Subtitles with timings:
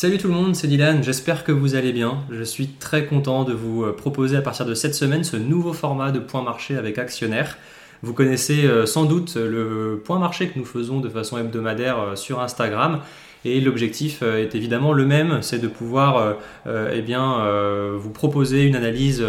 [0.00, 2.18] Salut tout le monde, c'est Dylan, j'espère que vous allez bien.
[2.30, 5.72] Je suis très content de vous euh, proposer à partir de cette semaine ce nouveau
[5.72, 7.58] format de point marché avec actionnaire.
[8.04, 12.14] Vous connaissez euh, sans doute le point marché que nous faisons de façon hebdomadaire euh,
[12.14, 13.00] sur Instagram.
[13.44, 16.36] Et l'objectif est évidemment le même, c'est de pouvoir
[16.66, 17.04] eh
[17.96, 19.24] vous proposer une analyse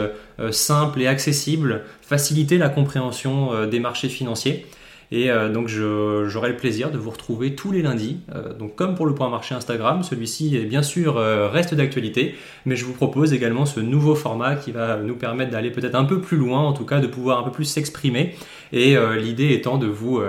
[0.50, 4.66] simple et accessible, faciliter la compréhension des marchés financiers.
[5.12, 8.20] Et euh, donc j'aurai le plaisir de vous retrouver tous les lundis.
[8.36, 12.36] Euh, donc comme pour le point marché Instagram, celui-ci bien sûr euh, reste d'actualité,
[12.66, 16.05] mais je vous propose également ce nouveau format qui va nous permettre d'aller peut-être un
[16.05, 18.35] peu plus loin, en tout cas de pouvoir un peu plus s'exprimer.
[18.72, 20.22] Et l'idée étant de vous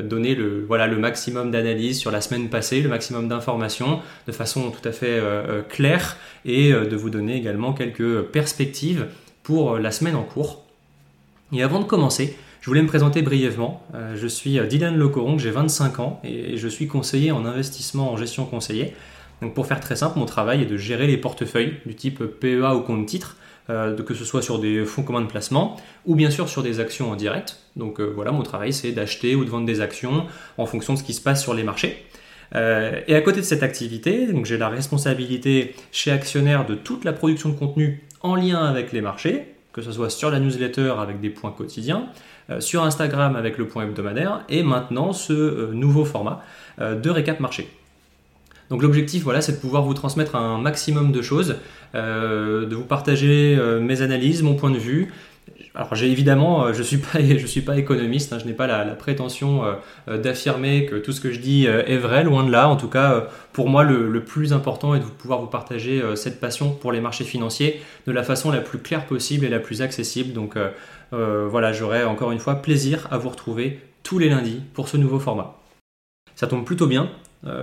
[0.00, 4.70] donner le, voilà, le maximum d'analyse sur la semaine passée, le maximum d'informations de façon
[4.70, 5.20] tout à fait
[5.68, 9.06] claire et de vous donner également quelques perspectives
[9.42, 10.62] pour la semaine en cours.
[11.52, 13.82] Et avant de commencer, je voulais me présenter brièvement.
[13.94, 18.12] Euh, je suis euh, Dylan Lecoron, j'ai 25 ans et je suis conseiller en investissement
[18.12, 18.94] en gestion conseiller.
[19.42, 22.74] Donc pour faire très simple, mon travail est de gérer les portefeuilles du type PEA
[22.74, 23.36] ou compte titre,
[23.70, 26.80] euh, que ce soit sur des fonds communs de placement ou bien sûr sur des
[26.80, 27.58] actions en direct.
[27.76, 31.04] Donc voilà, mon travail c'est d'acheter ou de vendre des actions en fonction de ce
[31.04, 32.04] qui se passe sur les marchés.
[32.54, 37.50] et à côté de cette activité, j'ai la responsabilité chez Actionnaire de toute la production
[37.50, 41.30] de contenu en lien avec les marchés, que ce soit sur la newsletter avec des
[41.30, 42.08] points quotidiens,
[42.50, 46.42] euh, sur Instagram avec le point hebdomadaire et maintenant ce euh, nouveau format
[46.80, 47.68] euh, de récap marché.
[48.70, 51.56] Donc l'objectif, voilà, c'est de pouvoir vous transmettre un maximum de choses,
[51.94, 55.10] de vous partager mes analyses, mon point de vue,
[55.74, 58.66] alors j'ai évidemment, euh, je suis pas, je suis pas économiste, hein, je n'ai pas
[58.66, 59.74] la, prétention euh,
[60.08, 62.68] euh, d'affirmer que tout ce que je dis est vrai, loin de là.
[62.68, 66.70] En tout cas, pour moi, le, plus important est de pouvoir vous partager cette passion
[66.70, 70.32] pour les marchés financiers de la façon la plus claire possible et la plus accessible.
[70.32, 70.56] Donc
[71.10, 75.18] voilà, j'aurai encore une fois plaisir à vous retrouver tous les lundis pour ce nouveau
[75.18, 75.58] format.
[76.34, 77.10] Ça tombe plutôt bien,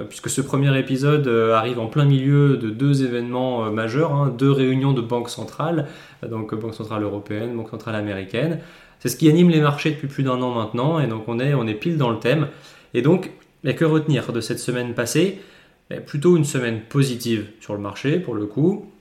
[0.08, 4.34] puisque ce premier épisode euh, arrive en plein milieu de deux événements euh, majeurs, hein,
[4.38, 5.88] deux réunions de banques centrales,
[6.30, 8.60] donc Banque centrale européenne, Banque centrale américaine.
[9.00, 11.54] C'est ce qui anime les marchés depuis plus d'un an maintenant, et donc on est,
[11.54, 12.48] on est pile dans le thème.
[12.94, 13.32] Et donc,
[13.64, 15.40] mais que retenir de cette semaine passée?
[16.08, 18.92] Plutôt une semaine positive sur le marché, pour le coup,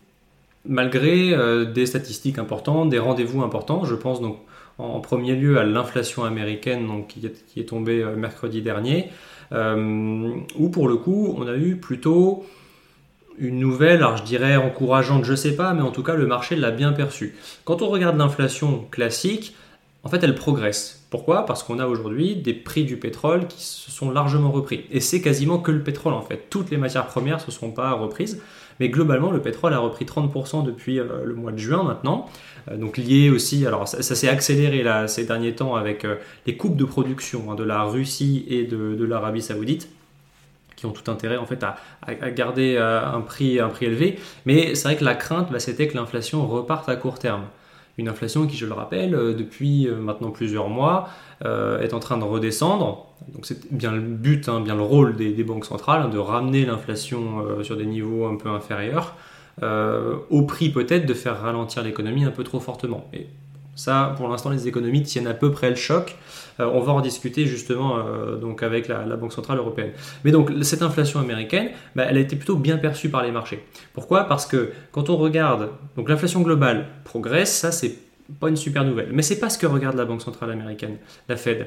[0.67, 1.37] malgré
[1.67, 3.85] des statistiques importantes, des rendez-vous importants.
[3.85, 4.39] Je pense donc
[4.79, 9.11] en premier lieu à l'inflation américaine qui, est, tombée mercredi dernier.
[9.53, 12.45] Euh, où pour le coup, on a eu plutôt
[13.39, 16.57] une nouvelle, alors je dirais encourageante, je sais pas, mais en tout cas le marché
[16.57, 17.37] l'a bien perçu.
[17.65, 19.55] Quand on regarde l'inflation classique,
[20.05, 21.07] en fait elle progresse.
[21.11, 21.47] Pourquoi?
[21.47, 24.85] Parce qu'on a aujourd'hui des prix du pétrole qui se sont largement repris.
[24.91, 26.47] Et c'est quasiment que le pétrole en fait.
[26.51, 28.41] Toutes les matières premières ne se sont pas reprises.
[28.81, 32.29] Mais globalement, le pétrole a repris 30% depuis euh, le mois de juin maintenant.
[32.71, 36.17] Euh, donc lié aussi, alors ça, s'est accéléré ces derniers temps avec euh,
[36.47, 39.89] les coupes de production hein, de la Russie et de, l'Arabie Saoudite
[40.77, 41.77] qui ont tout intérêt en fait à,
[42.31, 44.19] garder un prix, un prix élevé.
[44.45, 47.45] Mais c'est vrai que la crainte, bah, c'était que l'inflation reparte à court terme.
[47.97, 51.09] Une inflation qui, je le rappelle, depuis maintenant plusieurs mois,
[51.45, 53.07] est en train de redescendre.
[53.33, 56.67] Donc c'est bien le but, hein, bien le rôle des, banques centrales, hein, de ramener
[56.67, 59.15] l'inflation sur des niveaux un peu inférieurs.
[59.63, 63.09] Euh, au prix peut-être de faire ralentir l'économie un peu trop fortement.
[63.75, 66.17] Ça, pour l'instant, les économies tiennent à peu près le choc.
[66.61, 69.91] Euh, on va en discuter justement euh, donc avec la, Banque Centrale Européenne.
[70.25, 73.65] Mais donc, cette inflation américaine, bah, elle a été plutôt bien perçue par les marchés.
[73.93, 74.25] Pourquoi?
[74.25, 77.97] Parce que quand on regarde, donc l'inflation globale progresse, ça c'est
[78.41, 79.09] pas une super nouvelle.
[79.13, 80.97] Mais c'est pas ce que regarde la Banque Centrale Américaine,
[81.29, 81.67] la Fed.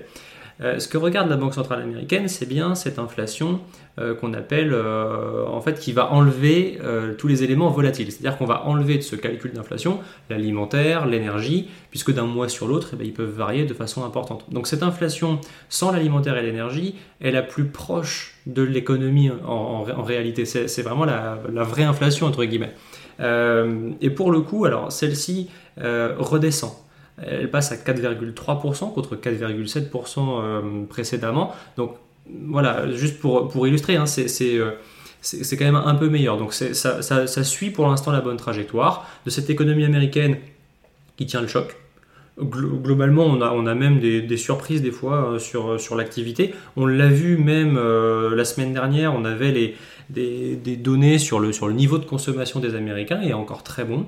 [0.61, 3.59] Euh, ce que regarde la Banque centrale américaine, c'est bien cette inflation
[3.99, 6.79] euh, qu'on appelle, euh, en fait, qui va enlever
[7.17, 8.11] tous les éléments volatiles.
[8.11, 12.89] C'est-à-dire qu'on va enlever de ce calcul d'inflation l'alimentaire, l'énergie, puisque d'un mois sur l'autre,
[12.93, 14.45] eh ben, ils peuvent varier de façon importante.
[14.51, 20.45] Donc cette inflation sans l'alimentaire et l'énergie est la plus proche de l'économie en, réalité.
[20.45, 22.73] C'est vraiment la, la, vraie inflation, entre guillemets.
[23.19, 26.73] et pour le coup, alors celle-ci redescend
[27.21, 31.53] elle passe à 4,3% contre 4,7% euh, précédemment.
[31.75, 31.95] Donc
[32.47, 34.71] voilà, juste pour, pour illustrer, hein, euh,
[35.21, 36.37] c'est quand même un peu meilleur.
[36.37, 40.37] Donc ça, ça, suit pour l'instant la bonne trajectoire de cette économie américaine
[41.15, 41.75] qui tient le choc.
[42.39, 46.53] Globalement, on a, on a même des, surprises des fois euh, sur, sur l'activité.
[46.75, 49.75] On l'a vu même la semaine dernière, on avait les,
[50.11, 53.85] des, des, données sur le, sur le niveau de consommation des Américains, et encore très
[53.85, 54.05] bon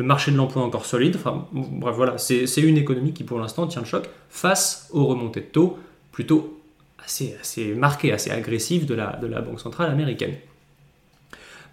[0.00, 1.16] le marché de l'emploi encore solide.
[1.16, 5.40] Enfin, bref, voilà, c'est une économie qui pour l'instant tient le choc face aux remontées
[5.40, 5.78] de taux
[6.10, 6.58] plutôt
[7.04, 10.34] assez, assez marquées, assez agressives de la, Banque centrale américaine.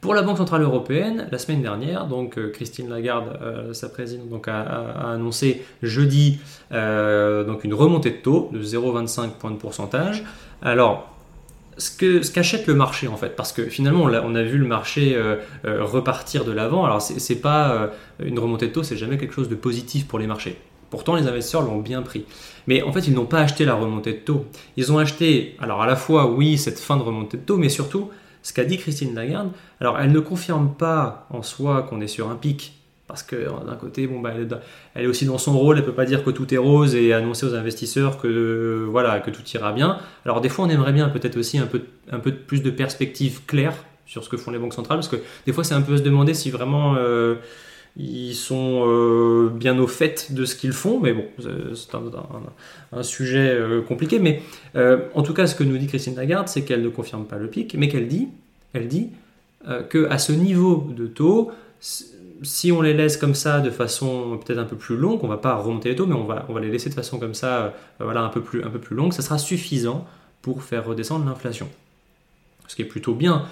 [0.02, 4.46] Pour la Banque centrale européenne, la semaine dernière, donc euh, Christine Lagarde, euh, sa présidente,
[4.48, 6.40] a, annoncé jeudi
[6.74, 10.24] euh, donc une remontée de taux de 0,25 points de pourcentage.
[10.62, 11.17] Alors,
[11.78, 13.36] ce qu'achète le marché en fait.
[13.36, 16.86] Parce que finalement on a, vu le marché euh, euh, repartir de l'avant.
[16.86, 17.88] Alors c'est, c'est pas euh,
[18.20, 20.58] une remontée de taux c'est jamais quelque chose de positif pour les marchés.
[20.90, 22.26] Pourtant les investisseurs l'ont bien pris.
[22.68, 24.46] Mais en fait ils n'ont pas acheté la remontée de taux.
[24.76, 27.70] Ils ont acheté alors à la fois oui cette fin de remontée de taux mais
[27.70, 28.10] surtout
[28.42, 29.52] ce qu'a dit Christine Lagarde.
[29.80, 32.77] Alors elle ne confirme pas en soi qu'on est sur un pic
[33.08, 34.34] parce que d'un côté, bon, bah,
[34.96, 37.14] elle, est aussi dans son rôle, elle peut pas dire que tout est rose et
[37.14, 39.98] annoncer aux investisseurs que voilà que tout ira bien.
[40.26, 43.46] Alors des fois, on aimerait bien peut-être aussi un peu, un peu plus de perspective
[43.46, 43.74] claire
[44.06, 46.02] sur ce que font les banques centrales, parce que des fois, c'est un peu se
[46.02, 47.36] demander si vraiment euh,
[47.96, 51.96] ils sont euh, bien au fait de ce qu'ils font, mais bon, c'est
[52.92, 54.20] un, sujet euh, compliqué.
[54.20, 54.42] Mais
[54.76, 57.48] en tout cas, ce que nous dit Christine Lagarde, c'est qu'elle ne confirme pas le
[57.48, 58.28] pic, mais qu'elle dit,
[58.74, 59.12] elle dit
[59.90, 61.52] que à ce niveau de taux
[62.44, 65.38] si on les laisse comme ça de façon peut-être un peu plus longue, on va
[65.38, 67.70] pas remonter les taux, mais on va, les laisser de façon comme ça, euh,
[68.00, 70.06] voilà, un peu, plus, un peu plus longue, ça sera suffisant
[70.42, 71.68] pour faire redescendre l'inflation.
[72.68, 73.44] Ce qui est plutôt bien.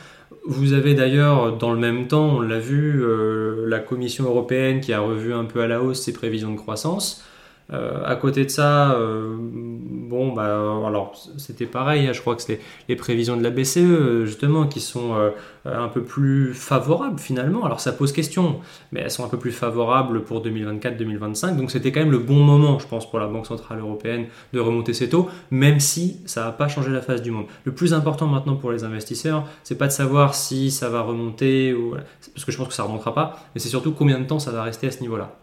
[0.45, 4.93] Vous avez d'ailleurs, dans le même temps, on l'a vu, euh, la Commission européenne qui
[4.93, 7.23] a revu un peu à la hausse ses prévisions de croissance.
[7.73, 10.43] Euh, à côté de ça, euh, bon, bah,
[10.85, 14.79] alors c'était pareil, hein, je crois que c'est les, prévisions de la BCE, justement, qui
[14.79, 15.31] sont euh,
[15.65, 17.65] un peu plus favorables finalement.
[17.65, 18.59] Alors ça pose question,
[18.91, 22.35] mais elles sont un peu plus favorables pour 2024-2025, donc c'était quand même le bon
[22.35, 26.45] moment, je pense, pour la Banque Centrale Européenne de remonter ses taux, même si ça
[26.45, 27.45] n'a pas changé la face du monde.
[27.63, 31.73] Le plus important maintenant pour les investisseurs, c'est pas de savoir si ça va remonter,
[31.73, 31.95] ou,
[32.33, 34.39] parce que je pense que ça ne remontera pas, mais c'est surtout combien de temps
[34.39, 35.35] ça va rester à ce niveau-là.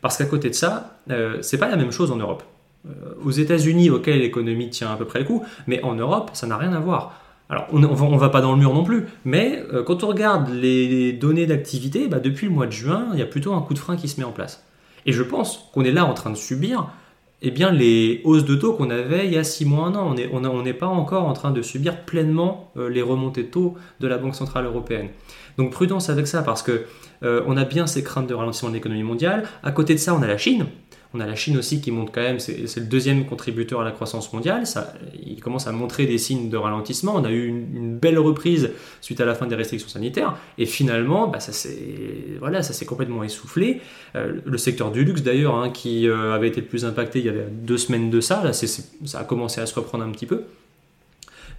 [0.00, 2.42] Parce qu'à côté de ça, euh, c'est pas la même chose en Europe.
[2.86, 2.90] Euh,
[3.24, 6.56] aux États-Unis, ok, l'économie tient à peu près le coup, mais en Europe, ça n'a
[6.56, 7.20] rien à voir.
[7.48, 10.48] Alors, on ne va pas dans le mur non plus, mais euh, quand on regarde
[10.50, 13.74] les données d'activité, bah, depuis le mois de juin, il y a plutôt un coup
[13.74, 14.64] de frein qui se met en place.
[15.06, 16.88] Et je pense qu'on est là en train de subir
[17.42, 20.14] eh bien, les hausses de taux qu'on avait il y a 6 mois, un an.
[20.32, 24.16] On n'est pas encore en train de subir pleinement les remontées de taux de la
[24.16, 25.08] Banque Centrale Européenne.
[25.58, 26.84] Donc prudence avec ça, parce que
[27.22, 29.44] euh, on a bien ces craintes de ralentissement de l'économie mondiale.
[29.62, 30.66] À côté de ça, on a la Chine.
[31.14, 33.90] On a la Chine aussi qui monte quand même, c'est le deuxième contributeur à la
[33.90, 34.66] croissance mondiale.
[34.66, 34.92] Ça,
[35.24, 37.14] il commence à montrer des signes de ralentissement.
[37.16, 38.70] On a eu une, belle reprise
[39.00, 40.36] suite à la fin des restrictions sanitaires.
[40.58, 41.78] Et finalement, bah, ça s'est
[42.38, 43.80] voilà, complètement essoufflé.
[44.14, 47.24] Euh, le secteur du luxe d'ailleurs, hein, qui euh, avait été le plus impacté il
[47.24, 50.26] y avait deux semaines de ça, là, ça a commencé à se reprendre un petit
[50.26, 50.42] peu.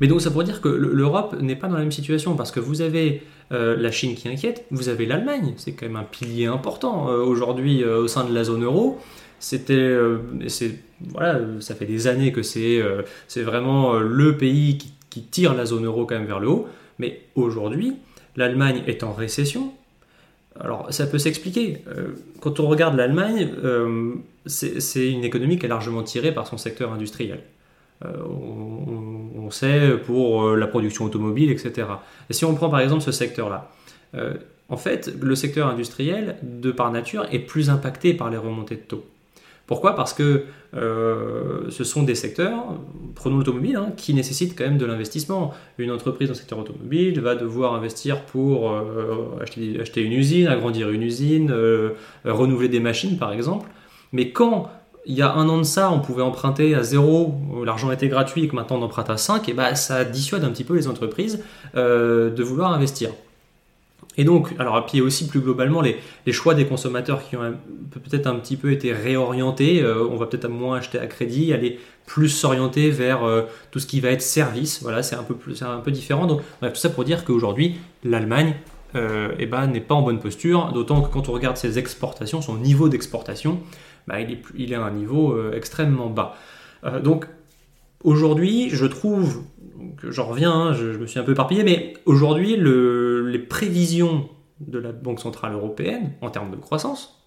[0.02, 2.60] Mais donc ça pourrait dire que l'Europe n'est pas dans la même situation parce que
[2.60, 6.48] vous avez euh, la Chine qui inquiète, vous avez l'Allemagne, c'est quand même un pilier
[6.48, 9.00] important euh, aujourd'hui euh, au sein de la zone euro.
[9.40, 9.96] C'était,
[11.12, 12.84] voilà, ça fait des années que c'est,
[13.28, 16.68] c'est vraiment le pays qui, tire la zone euro quand même vers le haut.
[16.98, 17.98] Mais aujourd'hui,
[18.36, 19.74] l'Allemagne est en récession.
[20.60, 21.84] Alors ça peut s'expliquer.
[22.40, 23.48] quand on regarde l'Allemagne,
[24.48, 27.42] c'est une économie qui est largement tirée par son secteur industriel.
[29.48, 31.88] On, sait pour euh, la production automobile, etc.
[32.30, 33.72] Et si on prend par exemple ce secteur-là,
[34.16, 34.34] euh,
[34.70, 38.82] en fait, le secteur industriel, de par nature, est plus impacté par les remontées de
[38.82, 39.06] taux.
[39.66, 39.96] Pourquoi?
[39.96, 42.76] Parce que ce sont des secteurs,
[43.16, 45.54] prenons l'automobile, hein, qui nécessitent quand même de l'investissement.
[45.78, 48.74] Une entreprise dans le secteur automobile va devoir investir pour
[49.42, 51.54] acheter, une usine, agrandir une usine,
[52.24, 53.68] renouveler des machines par exemple.
[54.14, 54.70] Mais quand
[55.08, 57.34] il y a un an de ça, on pouvait emprunter à zéro,
[57.66, 60.50] l'argent était gratuit et que maintenant on emprunte à 5, et bah, ça dissuade un
[60.50, 61.42] petit peu les entreprises
[61.76, 63.12] euh, de vouloir investir.
[64.18, 65.98] Et donc, alors, puis aussi plus globalement, les,
[66.34, 67.54] choix des consommateurs qui ont
[67.92, 69.82] peut-être un petit peu été réorientés.
[69.82, 73.86] Euh, on va peut-être moins acheter à crédit, aller plus s'orienter vers euh, tout ce
[73.86, 74.82] qui va être service.
[74.82, 75.62] Voilà, c'est un peu plus,
[75.92, 76.26] différent.
[76.26, 78.56] Donc, tout ça pour dire qu'aujourd'hui, l'Allemagne
[78.96, 80.72] eh ben, n'est pas en bonne posture.
[80.74, 83.60] D'autant que quand on regarde ses exportations, son niveau d'exportation,
[84.08, 86.36] bah, il, est, à un niveau euh, extrêmement bas.
[86.84, 87.28] Euh, donc
[88.04, 89.44] aujourd'hui, je trouve,
[90.04, 94.92] j'en reviens, hein, je, me suis un peu éparpillé, mais aujourd'hui, les prévisions de la
[94.92, 97.18] Banque Centrale Européenne en termes de croissance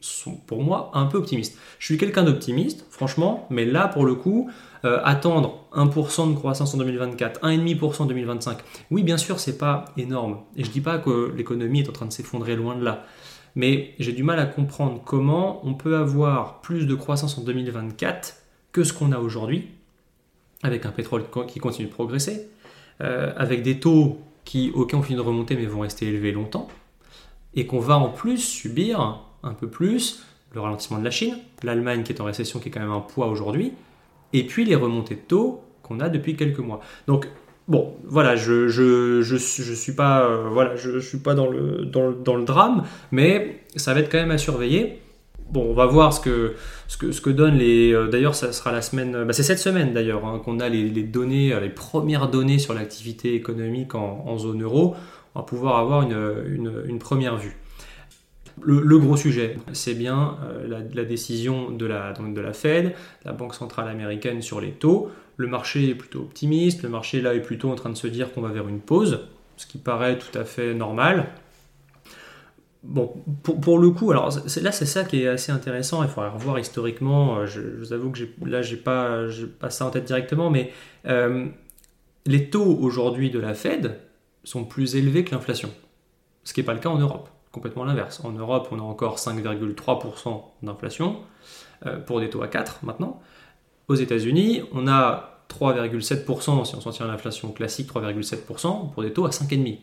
[0.00, 1.58] sont pour moi un peu optimistes.
[1.78, 4.50] Je suis quelqu'un d'optimiste, franchement, mais là pour le coup,
[4.84, 8.58] euh, attendre 1% de croissance en 2024, 1,5% en 2025,
[8.90, 12.06] oui bien sûr c'est pas énorme, et je dis pas que l'économie est en train
[12.06, 13.04] de s'effondrer loin de là,
[13.56, 18.36] mais j'ai du mal à comprendre comment on peut avoir plus de croissance en 2024
[18.70, 19.68] que ce qu'on a aujourd'hui,
[20.62, 22.48] avec un pétrole qui continue de progresser,
[23.00, 26.68] euh, avec des taux qui, aucun ont fini de remonter mais vont rester élevés longtemps,
[27.54, 30.22] et qu'on va en plus subir un peu plus
[30.52, 33.00] le ralentissement de la Chine, l'Allemagne qui est en récession qui est quand même un
[33.00, 33.72] poids aujourd'hui,
[34.34, 36.80] et puis les remontées de taux qu'on a depuis quelques mois.
[37.06, 37.26] Donc
[37.68, 41.84] Bon, voilà, je je, je, je suis pas euh, voilà, je, suis pas dans le,
[41.84, 45.00] dans, dans, le drame, mais ça va être quand même à surveiller.
[45.50, 46.54] bon, on va voir ce que,
[46.86, 47.92] ce que, ce que donnent les.
[48.08, 49.24] d'ailleurs, ça sera la semaine.
[49.24, 53.34] Bah, c'est cette semaine d'ailleurs hein, qu'on a les, données, les premières données sur l'activité
[53.34, 54.94] économique en, zone euro.
[55.34, 57.56] On va pouvoir avoir une, une première vue.
[58.62, 62.94] Le, gros sujet, c'est bien euh, la, décision de la, de la Fed,
[63.24, 65.10] la Banque centrale américaine sur les taux.
[65.36, 68.32] Le marché est plutôt optimiste, le marché là est plutôt en train de se dire
[68.32, 69.20] qu'on va vers une pause,
[69.58, 71.28] ce qui paraît tout à fait normal.
[72.82, 74.28] Bon, pour, le coup, alors
[74.62, 78.10] là c'est ça qui est assez intéressant, il faudrait revoir historiquement, euh, je, vous avoue
[78.10, 79.26] que là j'ai pas,
[79.58, 80.70] pas ça en tête directement, mais
[81.06, 81.46] euh,
[82.26, 83.98] les taux aujourd'hui de la Fed
[84.44, 85.70] sont plus élevés que l'inflation,
[86.44, 88.20] ce qui n'est pas le cas en Europe complètement l'inverse.
[88.22, 91.16] En Europe, on a encore 5,3% d'inflation
[91.86, 93.22] euh, pour des taux à 4 maintenant.
[93.88, 99.14] Aux États-Unis, on a 3,7% si on s'en tient à l'inflation classique, 3,7% pour des
[99.14, 99.78] taux à 5,5%.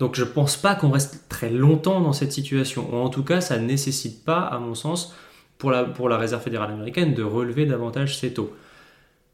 [0.00, 3.02] Donc je ne pense pas qu'on reste très longtemps dans cette situation.
[3.02, 5.14] En tout cas, ça ne nécessite pas, à mon sens,
[5.56, 8.52] pour la, pour la Réserve fédérale américaine de relever davantage ses taux.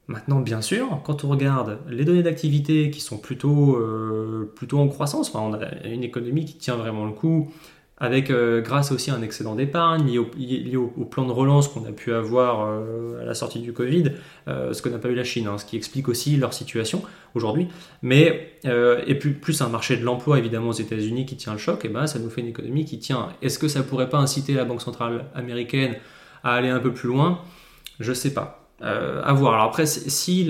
[0.07, 4.87] Maintenant, bien sûr, quand on regarde les données d'activité qui sont plutôt, euh, plutôt en
[4.87, 7.53] croissance, on a une économie qui tient vraiment le coup,
[8.01, 11.93] avec euh, grâce aussi à un excédent d'épargne lié, au, plan de relance qu'on a
[11.93, 14.13] pu avoir euh, à la sortie du Covid,
[14.49, 17.03] euh, ce que n'a pas eu la Chine, hein, ce qui explique aussi leur situation
[17.35, 17.69] aujourd'hui.
[18.01, 21.89] Mais et plus, un marché de l'emploi évidemment aux États-Unis qui tient le choc, et
[21.89, 23.29] ben ça nous fait une économie qui tient.
[23.43, 25.97] Est-ce que ça pourrait pas inciter la Banque centrale américaine
[26.43, 27.43] à aller un peu plus loin?
[28.01, 28.67] Je sais pas.
[28.81, 29.55] à voir.
[29.55, 30.45] Alors après, si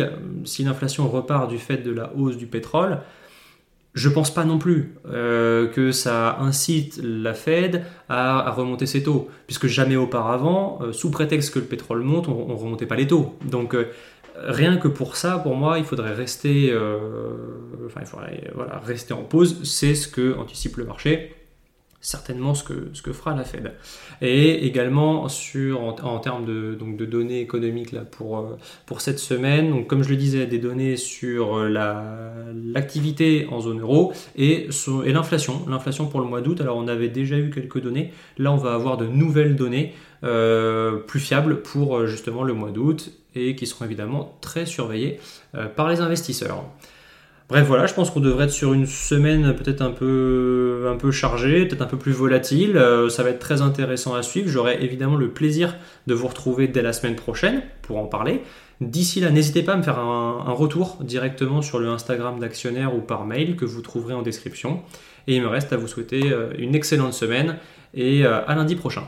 [0.60, 3.00] l'inflation repart du fait de la hausse du pétrole,
[3.94, 9.28] je pense pas non plus euh, que ça incite la Fed à, remonter ses taux,
[9.46, 13.06] puisque jamais auparavant, euh, sous prétexte que le pétrole monte, on, ne remontait pas les
[13.06, 13.36] taux.
[13.44, 13.90] Donc euh,
[14.36, 16.72] rien que pour ça, pour moi, il faudrait rester,
[17.86, 19.64] enfin, il faudrait, voilà, rester en pause.
[19.64, 21.34] C'est ce que anticipe le marché
[22.00, 23.72] certainement ce que, ce fera la Fed.
[24.22, 30.02] Et également sur, en, termes de, donc de données économiques euh, pour cette semaine, comme
[30.02, 34.68] je le disais, des données sur euh, l'activité en zone euro et,
[35.04, 35.64] et l'inflation.
[35.68, 38.74] L'inflation pour le mois d'août, alors on avait déjà eu quelques données, là on va
[38.74, 43.84] avoir de nouvelles données euh, plus fiables pour justement le mois d'août et qui seront
[43.84, 45.20] évidemment très surveillées
[45.76, 46.64] par les investisseurs.
[47.50, 51.10] Bref, voilà, je pense qu'on devrait être sur une semaine peut-être un peu, un peu
[51.10, 52.76] chargée, peut-être un peu plus volatile.
[52.76, 54.48] Euh, ça va être très intéressant à suivre.
[54.48, 55.74] J'aurai évidemment le plaisir
[56.06, 58.42] de vous retrouver dès la semaine prochaine pour en parler.
[58.80, 63.00] D'ici là, n'hésitez pas à me faire un, retour directement sur le Instagram d'actionnaire ou
[63.00, 64.82] par mail que vous trouverez en description.
[65.26, 67.56] Et il me reste à vous souhaiter euh, une excellente semaine
[67.94, 69.02] et euh, à lundi prochain.